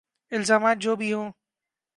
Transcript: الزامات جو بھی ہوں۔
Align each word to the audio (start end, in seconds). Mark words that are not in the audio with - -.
الزامات 0.31 0.77
جو 0.77 0.95
بھی 0.95 1.13
ہوں۔ 1.13 1.31